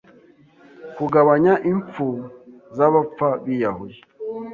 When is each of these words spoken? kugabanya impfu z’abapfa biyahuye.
kugabanya 0.97 1.53
impfu 1.71 2.07
z’abapfa 2.75 3.29
biyahuye. 3.45 3.99